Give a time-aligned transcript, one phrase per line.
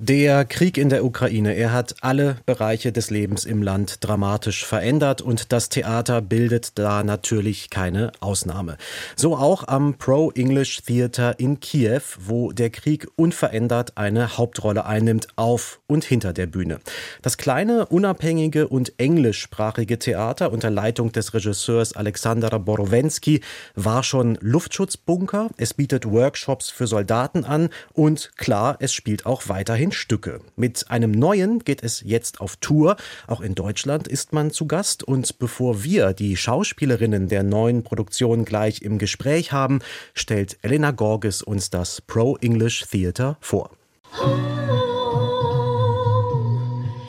[0.00, 5.22] der Krieg in der Ukraine, er hat alle Bereiche des Lebens im Land dramatisch verändert
[5.22, 8.76] und das Theater bildet da natürlich keine Ausnahme.
[9.16, 15.26] So auch am Pro English Theater in Kiew, wo der Krieg unverändert eine Hauptrolle einnimmt
[15.34, 16.78] auf und hinter der Bühne.
[17.20, 23.40] Das kleine, unabhängige und englischsprachige Theater unter Leitung des Regisseurs Alexander Borowensky
[23.74, 29.87] war schon Luftschutzbunker, es bietet Workshops für Soldaten an und klar, es spielt auch weiterhin
[29.88, 30.40] zehn Stücke.
[30.56, 32.96] Mit einem neuen geht es jetzt auf Tour.
[33.26, 35.02] Auch in Deutschland ist man zu Gast.
[35.02, 39.80] Und bevor wir die Schauspielerinnen der neuen Produktion gleich im Gespräch haben,
[40.14, 43.70] stellt Elena Gorges uns das Pro English Theater vor.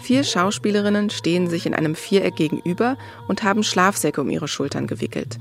[0.02, 5.38] Vier Schauspielerinnen stehen sich in einem Viereck gegenüber und haben Schlafsäcke um ihre Schultern gewickelt.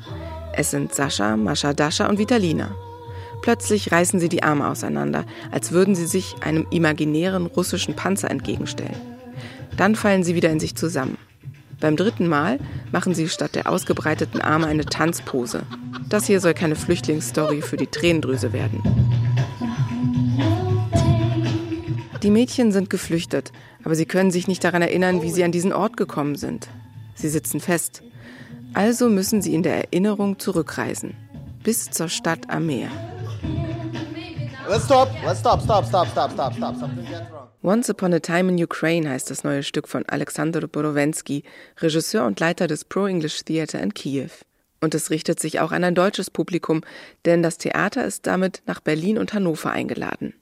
[0.52, 2.74] Es sind Sascha, Mascha, Dascha und Vitalina.
[3.42, 8.96] Plötzlich reißen sie die Arme auseinander, als würden sie sich einem imaginären russischen Panzer entgegenstellen.
[9.76, 11.16] Dann fallen sie wieder in sich zusammen.
[11.80, 12.59] Beim dritten Mal
[12.90, 15.63] machen sie statt der ausgebreiteten Arme eine Tanzpose.
[16.09, 18.82] Das hier soll keine Flüchtlingsstory für die Tränendrüse werden.
[22.23, 23.52] Die Mädchen sind geflüchtet,
[23.85, 26.68] aber sie können sich nicht daran erinnern, wie sie an diesen Ort gekommen sind.
[27.15, 28.02] Sie sitzen fest.
[28.74, 31.15] Also müssen sie in der Erinnerung zurückreisen.
[31.63, 32.91] Bis zur Stadt am Meer.
[34.69, 35.09] Let's stop.
[35.24, 35.63] Let's stop.
[35.63, 35.87] Stop.
[35.87, 36.09] Stop.
[36.09, 36.30] Stop.
[36.33, 36.52] Stop.
[36.52, 36.77] Stop.
[36.77, 37.49] Something went wrong.
[37.63, 41.43] Once Upon a Time in Ukraine heißt das neue Stück von Alexander Borowensky,
[41.79, 44.29] Regisseur und Leiter des Pro English Theater in Kiew.
[44.83, 46.83] Und es richtet sich auch an ein deutsches Publikum,
[47.25, 50.35] denn das Theater ist damit nach Berlin und Hannover eingeladen.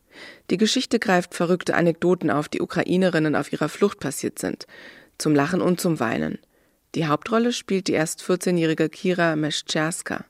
[0.50, 4.66] Die Geschichte greift verrückte Anekdoten auf, die Ukrainerinnen auf ihrer Flucht passiert sind.
[5.18, 6.38] Zum Lachen und zum Weinen.
[6.96, 10.24] Die Hauptrolle spielt die erst 14-jährige Kira Meschczerska.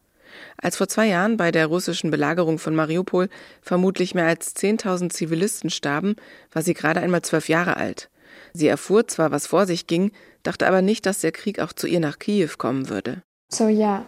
[0.56, 3.28] Als vor zwei Jahren bei der russischen Belagerung von Mariupol
[3.62, 6.16] vermutlich mehr als 10.000 Zivilisten starben,
[6.52, 8.10] war sie gerade einmal zwölf Jahre alt.
[8.52, 11.86] Sie erfuhr zwar, was vor sich ging, dachte aber nicht, dass der Krieg auch zu
[11.86, 13.22] ihr nach Kiew kommen würde.
[13.48, 14.04] So, yeah,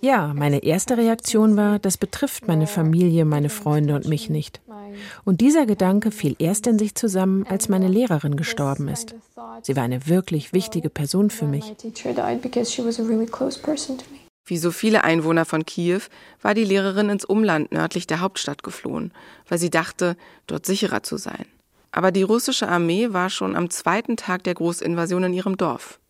[0.00, 4.60] ja, meine erste Reaktion war, das betrifft meine Familie, meine Freunde und mich nicht.
[5.24, 9.14] Und dieser Gedanke fiel erst in sich zusammen, als meine Lehrerin gestorben ist.
[9.62, 11.74] Sie war eine wirklich wichtige Person für mich.
[14.48, 16.00] Wie so viele Einwohner von Kiew
[16.40, 19.12] war die Lehrerin ins Umland nördlich der Hauptstadt geflohen,
[19.46, 20.16] weil sie dachte,
[20.46, 21.44] dort sicherer zu sein.
[21.92, 26.00] Aber die russische Armee war schon am zweiten Tag der Großinvasion in ihrem Dorf.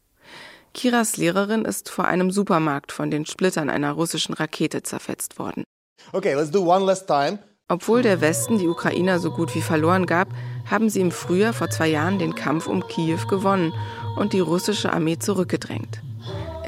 [0.73, 5.65] Kiras Lehrerin ist vor einem Supermarkt von den Splittern einer russischen Rakete zerfetzt worden.
[6.13, 7.41] Okay, let's do one last time.
[7.67, 10.29] Obwohl der Westen die Ukrainer so gut wie verloren gab,
[10.71, 13.75] haben sie im Frühjahr vor zwei Jahren den Kampf um Kiew gewonnen
[14.17, 16.03] und die russische Armee zurückgedrängt.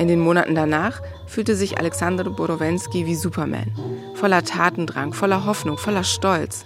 [0.00, 3.70] In den Monaten danach fühlte sich Alexander Borowensky wie Superman.
[4.14, 6.64] Voller Tatendrang, voller Hoffnung, voller Stolz.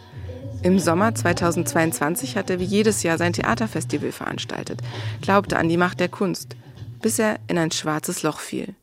[0.62, 4.82] Im Sommer 2022 hat er wie jedes Jahr sein Theaterfestival veranstaltet,
[5.20, 6.54] glaubte an die Macht der Kunst,
[7.02, 8.76] bis er in ein schwarzes Loch fiel.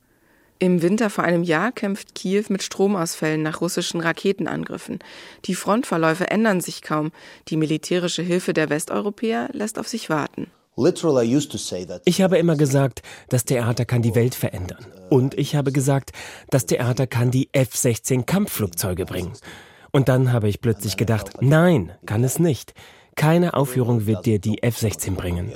[0.60, 5.00] Im Winter vor einem Jahr kämpft Kiew mit Stromausfällen nach russischen Raketenangriffen.
[5.46, 7.14] Die Frontverläufe ändern sich kaum.
[7.48, 10.52] Die militärische Hilfe der Westeuropäer lässt auf sich warten.
[12.06, 14.86] Ich habe immer gesagt, das Theater kann die Welt verändern.
[15.10, 16.12] Und ich habe gesagt,
[16.50, 19.34] das Theater kann die F-16 Kampfflugzeuge bringen.
[19.92, 22.74] Und dann habe ich plötzlich gedacht, nein, kann es nicht.
[23.16, 25.52] Keine Aufführung wird dir die F-16 bringen.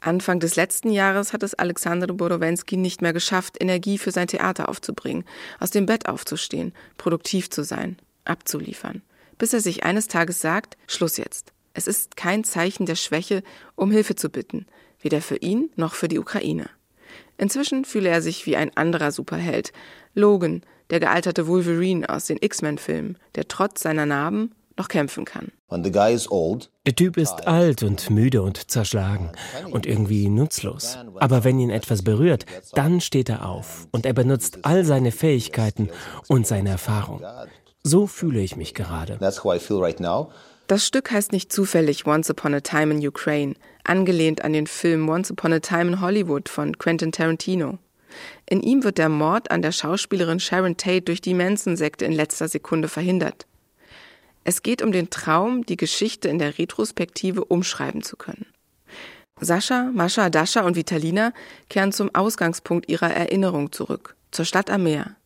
[0.00, 4.68] Anfang des letzten Jahres hat es Alexander Borowensky nicht mehr geschafft, Energie für sein Theater
[4.68, 5.24] aufzubringen,
[5.60, 9.02] aus dem Bett aufzustehen, produktiv zu sein, abzuliefern.
[9.38, 11.53] Bis er sich eines Tages sagt, Schluss jetzt.
[11.74, 13.42] Es ist kein Zeichen der Schwäche,
[13.74, 14.66] um Hilfe zu bitten,
[15.00, 16.70] weder für ihn noch für die Ukraine.
[17.36, 19.72] Inzwischen fühle er sich wie ein anderer Superheld,
[20.14, 25.50] Logan, der gealterte Wolverine aus den X-Men-Filmen, der trotz seiner Narben noch kämpfen kann.
[26.86, 29.32] Der Typ ist alt und müde und zerschlagen
[29.70, 30.98] und irgendwie nutzlos.
[31.16, 35.90] Aber wenn ihn etwas berührt, dann steht er auf und er benutzt all seine Fähigkeiten
[36.28, 37.22] und seine Erfahrung.
[37.82, 39.18] So fühle ich mich gerade.
[40.66, 45.08] Das Stück heißt nicht zufällig Once Upon a Time in Ukraine, angelehnt an den Film
[45.10, 47.78] Once Upon a Time in Hollywood von Quentin Tarantino.
[48.48, 52.48] In ihm wird der Mord an der Schauspielerin Sharon Tate durch die Manson-Sekte in letzter
[52.48, 53.46] Sekunde verhindert.
[54.44, 58.46] Es geht um den Traum, die Geschichte in der Retrospektive umschreiben zu können.
[59.40, 61.32] Sascha, Mascha, Dascha und Vitalina
[61.68, 65.16] kehren zum Ausgangspunkt ihrer Erinnerung zurück, zur Stadt am Meer.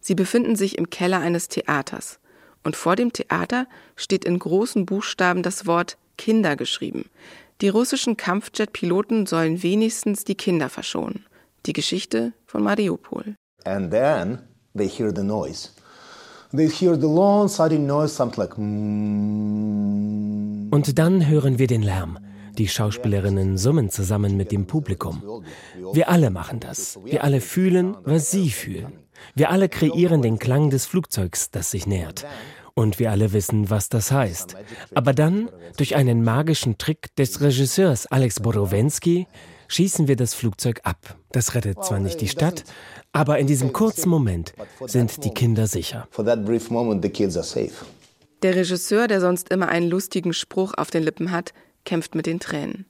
[0.00, 2.18] Sie befinden sich im Keller eines Theaters
[2.66, 7.08] und vor dem Theater steht in großen Buchstaben das Wort Kinder geschrieben.
[7.60, 11.24] Die russischen Kampfjet-Piloten sollen wenigstens die Kinder verschonen.
[11.64, 13.36] Die Geschichte von Mariupol.
[13.64, 14.40] And then
[14.76, 15.70] they hear the noise.
[16.52, 18.58] they hear the long sighing noise, something like.
[20.74, 22.18] Und dann hören wir den Lärm.
[22.58, 25.22] Die Schauspielerinnen summen zusammen mit dem Publikum.
[25.92, 26.98] Wir alle machen das.
[27.04, 29.06] Wir alle fühlen, was sie fühlen.
[29.34, 32.24] Wir alle kreieren den Klang des Flugzeugs, das sich nähert.
[32.78, 34.54] Und wir alle wissen, was das heißt.
[34.94, 39.26] Aber dann, durch einen magischen Trick des Regisseurs Alex Borowensky,
[39.68, 41.16] schießen wir das Flugzeug ab.
[41.32, 42.64] Das rettet zwar nicht die Stadt,
[43.12, 44.52] aber in diesem kurzen Moment
[44.84, 46.06] sind die Kinder sicher.
[48.42, 51.54] Der Regisseur, der sonst immer einen lustigen Spruch auf den Lippen hat,
[51.86, 52.84] kämpft mit den Tränen.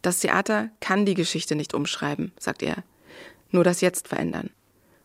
[0.00, 2.82] Das Theater kann die Geschichte nicht umschreiben, sagt er,
[3.50, 4.48] nur das Jetzt verändern.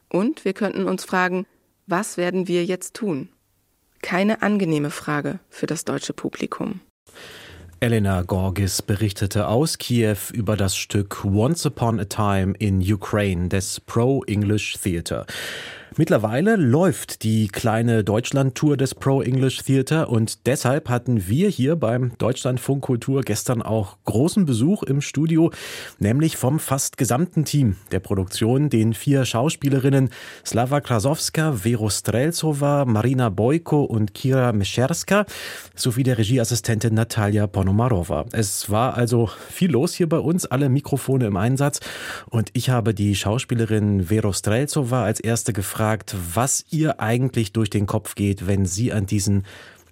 [0.10, 1.46] Und wir könnten uns fragen,
[1.88, 3.28] was werden wir jetzt tun?
[4.04, 6.82] Keine angenehme Frage für das deutsche Publikum.
[7.80, 13.80] Elena Gorgis berichtete aus Kiew über das Stück Once Upon a Time in Ukraine des
[13.80, 15.26] Pro English Theatre.
[15.96, 22.18] Mittlerweile läuft die kleine Deutschland-Tour des Pro English Theater und deshalb hatten wir hier beim
[22.18, 25.52] Deutschlandfunk Kultur gestern auch großen Besuch im Studio,
[26.00, 30.10] nämlich vom fast gesamten Team der Produktion, den vier Schauspielerinnen
[30.44, 35.28] Slava Krasowska, Vero Strelzova, Marina Bojko und Kira Mescherska
[35.76, 38.26] sowie der Regieassistentin Natalia Ponomarova.
[38.32, 41.82] Es war also viel los hier bei uns, alle Mikrofone im Einsatz
[42.32, 47.70] und ich habe die Schauspielerin Vero Strelzova als erste gefragt, gefragt, was ihr eigentlich durch
[47.70, 49.44] den Kopf geht, wenn sie an diesen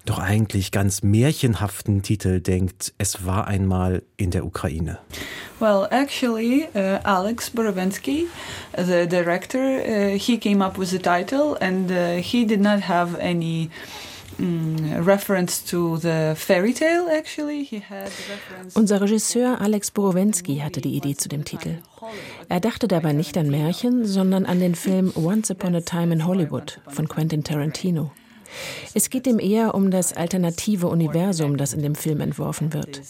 [0.05, 4.97] doch eigentlich ganz märchenhaften Titel denkt, es war einmal in der Ukraine.
[5.59, 8.27] Well, actually, uh, Alex Borowensky,
[8.75, 13.15] the director, uh, he came up with the title and uh, he did not have
[13.19, 13.69] any
[18.73, 21.79] Unser Regisseur Alex Borowensky hatte die Idee zu dem Titel.
[22.49, 26.25] Er dachte dabei nicht an Märchen, sondern an den Film Once Upon a Time in
[26.25, 28.11] Hollywood von Quentin Tarantino.
[28.93, 33.01] Es geht ihm eher um das alternative Universum, das in dem Film entworfen wird.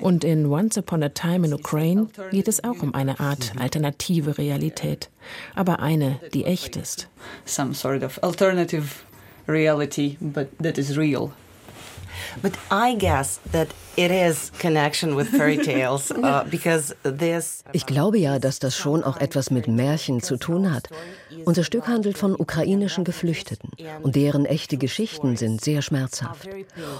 [0.00, 4.38] Und in Once Upon a Time in Ukraine geht es auch um eine Art alternative
[4.38, 5.10] Realität,
[5.54, 7.08] aber eine, die echt ist.
[7.44, 8.84] Some sort of alternative
[9.46, 11.32] reality, but that is real.
[12.42, 17.64] But I guess that it is connection with fairy tales uh, because this.
[17.72, 20.88] Ich glaube ja, dass das schon auch etwas mit Märchen zu tun hat.
[21.44, 23.70] Unser Stück handelt von ukrainischen Geflüchteten
[24.02, 26.48] und deren echte Geschichten sind sehr schmerzhaft.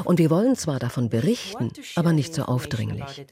[0.05, 3.27] Und wir wollen zwar davon berichten, aber nicht so aufdringlich.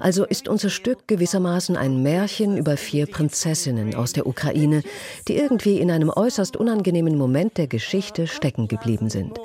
[0.00, 4.82] Also ist unser Stück gewissermaßen ein Märchen über vier Prinzessinnen aus der Ukraine,
[5.28, 9.38] die irgendwie in einem äußerst unangenehmen Moment der Geschichte stecken geblieben sind.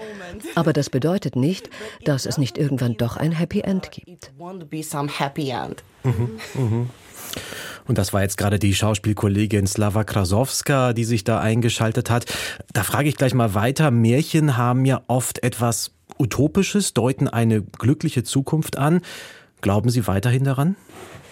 [0.56, 1.70] Aber das bedeutet nicht,
[2.06, 4.32] dass es nicht irgendwann doch ein Happy End gibt.
[6.04, 6.90] Mhm, mhm.
[7.88, 12.26] Und das war jetzt gerade die Schauspielkollegin Slava Krasowska, die sich da eingeschaltet hat.
[12.72, 13.92] Da frage ich gleich mal weiter.
[13.92, 19.02] Märchen haben ja oft etwas Utopisches, deuten eine glückliche Zukunft an.
[19.62, 20.75] Glauben Sie weiterhin daran?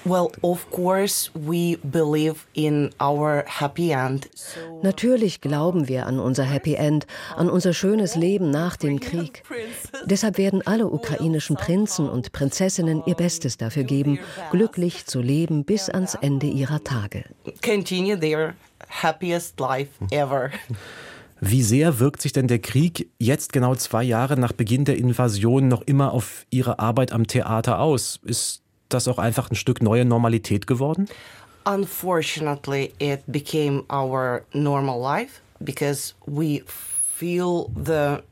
[0.05, 4.29] Well, of course we believe in our happy end.
[4.81, 7.05] Natürlich glauben wir an unser Happy End,
[7.35, 9.43] an unser schönes Leben nach dem Krieg.
[10.05, 14.19] Deshalb werden alle ukrainischen Prinzen und Prinzessinnen ihr Bestes dafür geben,
[14.51, 17.25] glücklich zu leben bis ans Ende ihrer Tage.
[17.63, 18.55] Continue their
[18.89, 20.51] happiest life ever.
[21.41, 25.67] Wie sehr wirkt sich denn der Krieg jetzt genau zwei Jahre nach Beginn der Invasion
[25.67, 28.19] noch immer auf Ihre Arbeit am Theater aus?
[28.23, 31.07] Ist das auch einfach ein Stück neue Normalität geworden?
[31.65, 38.23] Unfortunately, it became our normal life because we feel the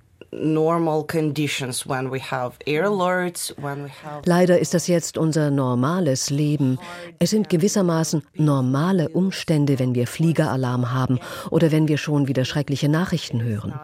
[4.25, 6.79] Leider ist das jetzt unser normales Leben.
[7.19, 11.19] Es sind gewissermaßen normale Umstände, wenn wir Fliegeralarm haben
[11.50, 13.79] oder wenn wir schon wieder schreckliche Nachrichten hören.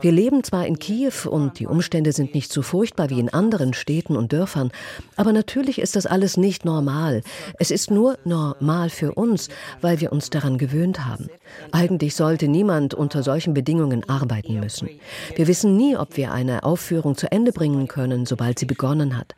[0.00, 3.74] Wir leben zwar in Kiew und die Umstände sind nicht so furchtbar wie in anderen
[3.74, 4.70] Städten und Dörfern,
[5.16, 7.22] aber natürlich ist das alles nicht normal.
[7.58, 9.48] Es ist nur normal für uns,
[9.80, 11.28] weil wir uns daran gewöhnt haben.
[11.72, 14.88] Eigentlich sollte niemand unter solchen Bedingungen arbeiten müssen.
[15.34, 19.34] Wir wissen nie, ob wir eine Aufführung zu Ende bringen können, sobald sie begonnen hat.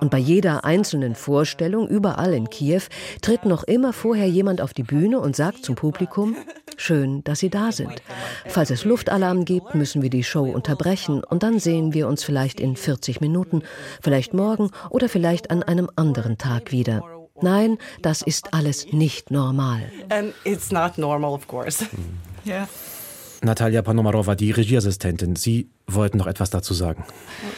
[0.00, 2.82] Und bei jeder einzelnen Vorstellung überall in Kiew
[3.22, 6.36] tritt noch immer vorher jemand auf die Bühne und sagt zum Publikum,
[6.76, 8.02] schön, dass Sie da sind.
[8.46, 12.60] Falls es Luftalarm gibt, müssen wir die Show unterbrechen und dann sehen wir uns vielleicht
[12.60, 13.62] in 40 Minuten,
[14.02, 17.02] vielleicht morgen oder vielleicht an einem anderen Tag wieder.
[17.40, 19.90] Nein, das ist alles nicht normal.
[20.08, 21.86] And it's not normal, of course.
[22.46, 22.68] Yeah.
[23.42, 25.36] Natalia Panomarova, die Regieassistentin.
[25.36, 27.04] Sie wollten noch etwas dazu sagen.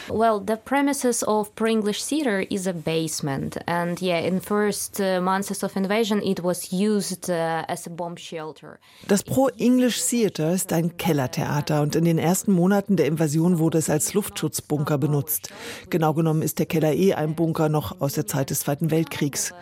[0.09, 5.63] Well, the premises of Pro-English Theater is a basement, and yeah, in first uh, months
[5.63, 8.79] of invasion, it was used uh, as a bomb shelter.
[9.07, 13.89] Das Pro-English Theater ist ein Kellertheater und in den ersten Monaten der Invasion wurde es
[13.89, 15.49] als Luftschutzbunker benutzt.
[15.89, 19.53] Genau genommen ist der Keller eh ein Bunker noch aus der Zeit des Zweiten Weltkriegs.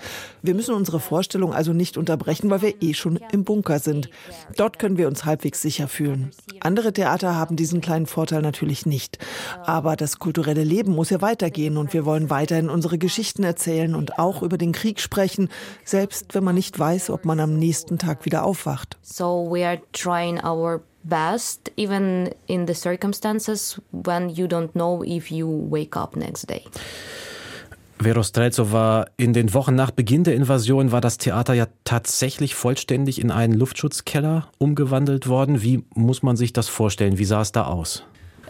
[0.41, 4.09] Wir müssen unsere Vorstellung also nicht unterbrechen, weil wir eh schon im Bunker sind.
[4.57, 6.31] Dort können wir uns halbwegs sicher fühlen.
[6.61, 9.19] Andere Theater haben diesen kleinen Vorteil natürlich natürlich nicht.
[9.65, 14.17] Aber das kulturelle Leben muss ja weitergehen und wir wollen weiterhin unsere Geschichten erzählen und
[14.17, 15.49] auch über den Krieg sprechen,
[15.83, 18.97] selbst wenn man nicht weiß, ob man am nächsten Tag wieder aufwacht.
[19.01, 25.29] So we are trying our best, even in the circumstances when you don't know if
[25.29, 26.63] you wake up next day.
[27.97, 33.21] Vero Streltsova, in den Wochen nach Beginn der Invasion war das Theater ja tatsächlich vollständig
[33.21, 35.61] in einen Luftschutzkeller umgewandelt worden.
[35.61, 37.17] Wie muss man sich das vorstellen?
[37.17, 38.03] Wie sah es da aus?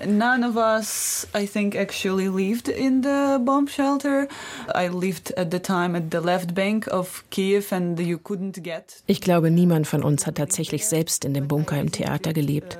[0.03, 4.27] None of us, I think, actually lived in the bomb shelter.
[4.73, 9.03] I lived at the time at the left bank of Kiev and you couldn't get.
[9.07, 12.77] Ich glaube, niemand von uns hat tatsächlich selbst in dem Bunker im Theater gelebt.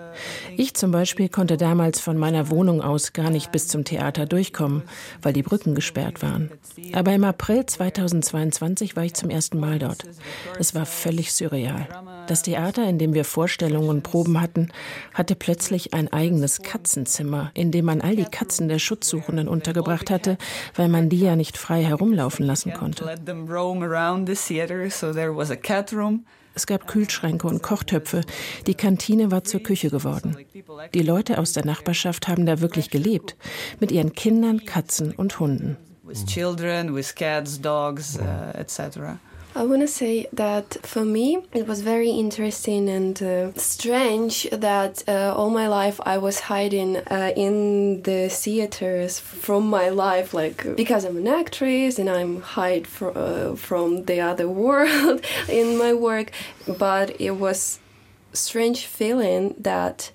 [0.57, 4.83] Ich zum Beispiel konnte damals von meiner Wohnung aus gar nicht bis zum Theater durchkommen,
[5.21, 6.51] weil die Brücken gesperrt waren.
[6.93, 10.03] Aber im April 2022 war ich zum ersten Mal dort.
[10.59, 11.87] Es war völlig surreal.
[12.27, 14.69] Das Theater, in dem wir Vorstellungen und Proben hatten,
[15.13, 20.09] hatte plötzlich ein eigenes Katzen Katzenzimmer, in dem man all die Katzen der Schutzsuchenden untergebracht
[20.09, 20.37] hatte,
[20.73, 23.05] weil man die ja nicht frei herumlaufen lassen konnte.
[26.57, 28.21] Es gab Kühlschränke und Kochtöpfe.
[28.65, 30.37] Die Kantine war zur Küche geworden.
[30.93, 33.35] Die Leute aus der Nachbarschaft haben da wirklich gelebt.
[33.79, 35.77] Mit ihren Kindern, Katzen und Hunden.
[36.03, 39.19] With children, with cats, dogs, uh, etc.
[39.57, 45.01] I want to say that for me it was very interesting and uh, strange that
[45.07, 50.75] uh, all my life I was hiding uh, in the theaters from my life, like
[50.75, 55.93] because I'm an actress and I'm hide fr- uh, from the other world in my
[55.93, 56.31] work.
[56.67, 57.79] But it was
[58.33, 60.11] strange feeling that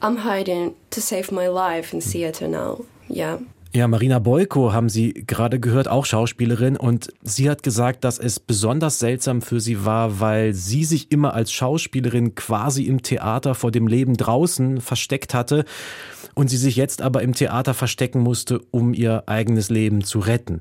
[0.00, 2.84] I'm hiding to save my life in theater now.
[3.08, 3.38] Yeah.
[3.74, 6.76] Ja, Marina Boyko haben Sie gerade gehört, auch Schauspielerin.
[6.76, 11.32] Und sie hat gesagt, dass es besonders seltsam für sie war, weil sie sich immer
[11.32, 15.64] als Schauspielerin quasi im Theater vor dem Leben draußen versteckt hatte
[16.34, 20.60] und sie sich jetzt aber im Theater verstecken musste, um ihr eigenes Leben zu retten.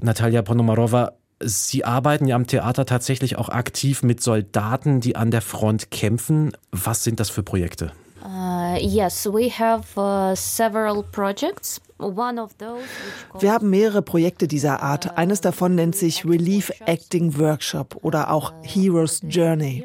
[0.00, 5.40] Natalia Ponomarova, Sie arbeiten ja am Theater tatsächlich auch aktiv mit Soldaten, die an der
[5.40, 6.50] Front kämpfen.
[6.72, 7.92] Was sind das für Projekte?
[8.24, 11.80] Uh, yes, we have uh, several projects.
[13.40, 15.18] Wir haben mehrere Projekte dieser Art.
[15.18, 19.84] Eines davon nennt sich Relief Acting Workshop oder auch Hero's Journey.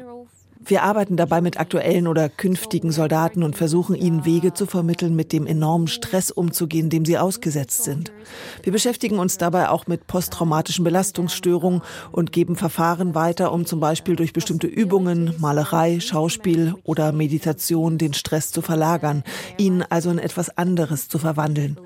[0.66, 5.32] Wir arbeiten dabei mit aktuellen oder künftigen Soldaten und versuchen ihnen Wege zu vermitteln, mit
[5.32, 8.12] dem enormen Stress umzugehen, dem sie ausgesetzt sind.
[8.62, 14.16] Wir beschäftigen uns dabei auch mit posttraumatischen Belastungsstörungen und geben Verfahren weiter, um zum Beispiel
[14.16, 19.22] durch bestimmte Übungen, Malerei, Schauspiel oder Meditation den Stress zu verlagern,
[19.58, 21.78] ihn also in etwas anderes zu verwandeln.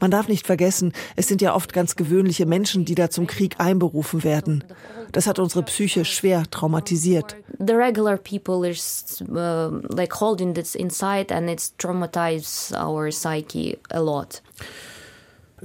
[0.00, 3.60] Man darf nicht vergessen, es sind ja oft ganz gewöhnliche Menschen, die da zum Krieg
[3.60, 4.64] einberufen werden.
[5.14, 7.36] Das hat unsere Psyche schwer traumatisiert.
[7.58, 14.00] The regular people is uh, like holding this inside and it's traumatized our psyche a
[14.00, 14.42] lot.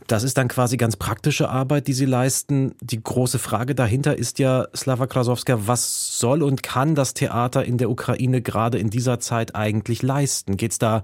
[0.06, 2.76] Das ist dann quasi ganz praktische Arbeit, die Sie leisten.
[2.80, 7.80] Die große Frage dahinter ist ja, Slava Krasowska, was soll und kann das Theater in
[7.80, 10.58] der Ukraine gerade in dieser Zeit eigentlich leisten?
[10.58, 11.02] Geht es da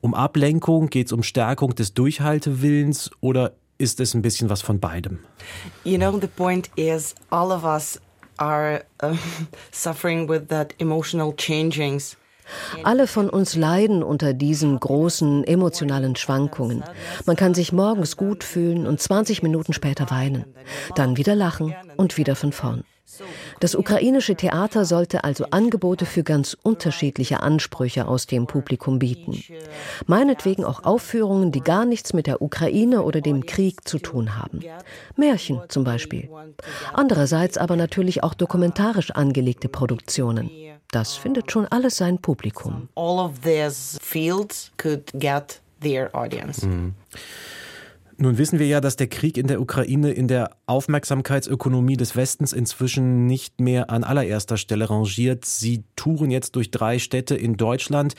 [0.00, 4.78] um Ablenkung, geht es um Stärkung des Durchhaltewillens oder ist es ein bisschen was von
[4.80, 5.20] beidem?
[5.84, 7.98] You know, the point is, all of us
[8.38, 9.16] are uh,
[9.70, 12.16] suffering with that emotional changings.
[12.84, 16.82] Alle von uns leiden unter diesen großen emotionalen Schwankungen.
[17.26, 20.44] Man kann sich morgens gut fühlen und 20 Minuten später weinen,
[20.94, 22.84] dann wieder lachen und wieder von vorn.
[23.60, 29.42] Das ukrainische Theater sollte also Angebote für ganz unterschiedliche Ansprüche aus dem Publikum bieten.
[30.06, 34.60] Meinetwegen auch Aufführungen, die gar nichts mit der Ukraine oder dem Krieg zu tun haben.
[35.16, 36.28] Märchen zum Beispiel.
[36.92, 40.50] Andererseits aber natürlich auch dokumentarisch angelegte Produktionen.
[40.90, 42.88] Das findet schon alles sein Publikum.
[42.94, 46.66] All of these fields could get their audience.
[46.66, 46.94] Mhm.
[48.20, 52.52] Nun wissen wir ja, dass der Krieg in der Ukraine in der Aufmerksamkeitsökonomie des Westens
[52.52, 55.44] inzwischen nicht mehr an allererster Stelle rangiert.
[55.44, 58.16] Sie touren jetzt durch drei Städte in Deutschland.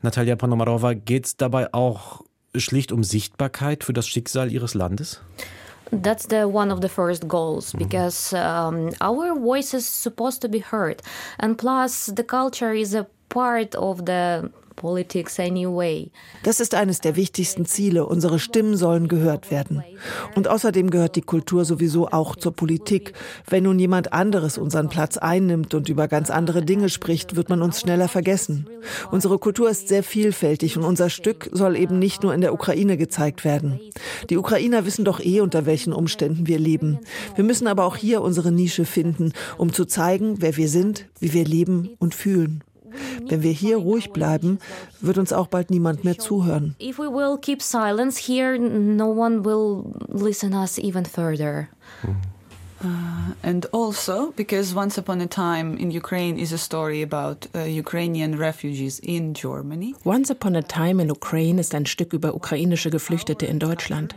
[0.00, 2.22] Natalia Ponomarova, geht es dabei auch
[2.54, 5.22] schlicht um Sichtbarkeit für das Schicksal Ihres Landes?
[5.92, 10.58] That's the one of the first goals because um, our voice is supposed to be
[10.58, 11.02] heard,
[11.38, 14.50] and plus the culture is a part of the.
[16.42, 18.06] Das ist eines der wichtigsten Ziele.
[18.06, 19.82] Unsere Stimmen sollen gehört werden.
[20.34, 23.12] Und außerdem gehört die Kultur sowieso auch zur Politik.
[23.48, 27.62] Wenn nun jemand anderes unseren Platz einnimmt und über ganz andere Dinge spricht, wird man
[27.62, 28.66] uns schneller vergessen.
[29.10, 32.96] Unsere Kultur ist sehr vielfältig und unser Stück soll eben nicht nur in der Ukraine
[32.96, 33.80] gezeigt werden.
[34.30, 36.98] Die Ukrainer wissen doch eh, unter welchen Umständen wir leben.
[37.34, 41.32] Wir müssen aber auch hier unsere Nische finden, um zu zeigen, wer wir sind, wie
[41.32, 42.62] wir leben und fühlen.
[43.28, 44.58] Wenn wir hier ruhig bleiben,
[45.00, 46.74] wird uns auch bald niemand mehr zuhören.
[46.80, 51.68] If we will keep silence here, no one will listen us even further.
[52.84, 57.60] Uh, and also because Once Upon a Time in Ukraine is a story about uh,
[57.60, 59.94] Ukrainian refugees in Germany.
[60.04, 64.16] Once Upon a Time in Ukraine ist ein Stück über ukrainische Geflüchtete in Deutschland.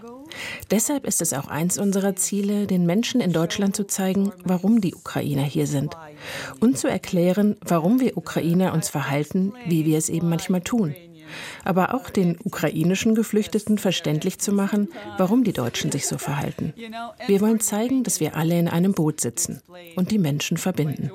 [0.71, 4.95] Deshalb ist es auch eins unserer Ziele, den Menschen in Deutschland zu zeigen, warum die
[4.95, 5.95] Ukrainer hier sind
[6.59, 10.95] und zu erklären, warum wir Ukrainer uns verhalten, wie wir es eben manchmal tun.
[11.63, 16.73] Aber auch den ukrainischen Geflüchteten verständlich zu machen, warum die Deutschen sich so verhalten.
[17.27, 19.61] Wir wollen zeigen, dass wir alle in einem Boot sitzen
[19.95, 21.09] und die Menschen verbinden.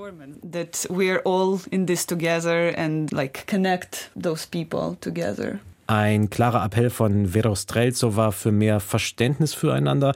[0.51, 5.61] That we're all in this together and like connect those people together.
[5.91, 10.15] Ein klarer Appell von Vero Streltsova für mehr Verständnis füreinander.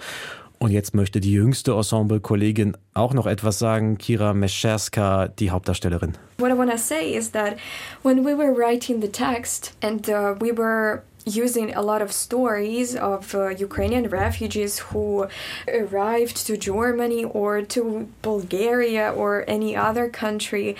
[0.60, 6.12] Und jetzt möchte die jüngste Ensemble-Kollegin auch noch etwas sagen, Kira Mescherska, die Hauptdarstellerin.
[6.38, 7.56] What I want to say is that
[8.04, 12.94] when we were writing the text and uh, we were using a lot of stories
[12.94, 15.26] of uh, Ukrainian refugees who
[15.68, 20.76] arrived to Germany or to Bulgaria or any other country.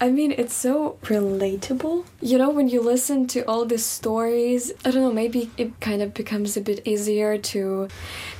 [0.00, 2.04] I mean, it's so relatable.
[2.20, 6.02] You know, when you listen to all these stories, I don't know, maybe it kind
[6.02, 7.88] of becomes a bit easier to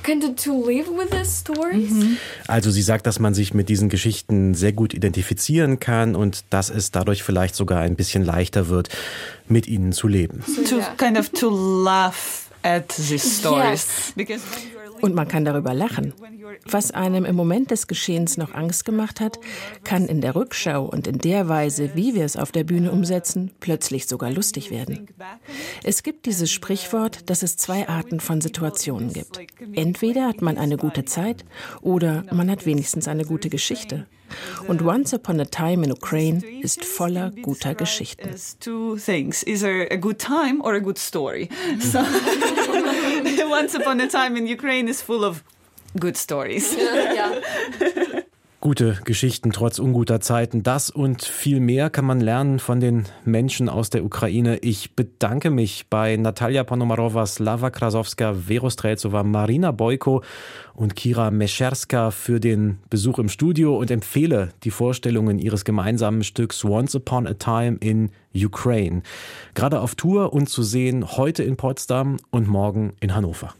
[0.03, 1.91] kind of to live with these stories.
[1.91, 2.17] Mhm.
[2.47, 6.69] Also sie sagt, dass man sich mit diesen Geschichten sehr gut identifizieren kann und dass
[6.69, 8.87] es dadurch vielleicht sogar ein bisschen leichter wird,
[9.49, 10.43] mit ihnen zu leben.
[10.69, 14.13] To kind of to laugh at these stories.
[14.15, 14.41] Yes.
[15.01, 16.13] Und man kann darüber lachen.
[16.65, 19.39] Was einem im Moment des Geschehens noch Angst gemacht hat,
[19.83, 23.51] kann in der Rückschau und in der Weise, wie wir es auf der Bühne umsetzen,
[23.59, 25.07] plötzlich sogar lustig werden.
[25.83, 29.39] Es gibt dieses Sprichwort, dass es zwei Arten von Situationen gibt.
[29.73, 31.45] Entweder hat man eine gute Zeit
[31.81, 34.05] oder man hat wenigstens eine gute Geschichte.
[34.67, 38.29] Und Once Upon a Time in Ukraine ist voller guter Geschichten.
[38.59, 41.49] Two things: either a good time or a good story.
[41.79, 41.99] So,
[43.49, 45.43] Once Upon a Time in Ukraine is full of
[45.99, 46.75] good stories.
[46.77, 47.27] Ja, ja.
[48.61, 50.63] Gute Geschichten trotz unguter Zeiten.
[50.63, 54.57] Das und viel mehr kann man lernen von den Menschen aus der Ukraine.
[54.57, 60.23] Ich bedanke mich bei Natalia Ponomarowa, Slava Krasowska, Vero Streltsova, Marina Boyko
[60.73, 66.65] und Kira Mescherska für den Besuch im Studio und empfehle die Vorstellungen ihres gemeinsamen Stücks
[66.65, 69.03] Once Upon a Time in Ukraine.
[69.53, 73.53] Gerade auf Tour und zu sehen heute in Potsdam und morgen in Hannover.